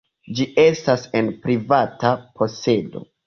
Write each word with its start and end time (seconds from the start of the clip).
Ĝi 0.37 0.45
estas 0.63 1.03
en 1.19 1.29
privata 1.45 2.15
posedo. 2.41 3.05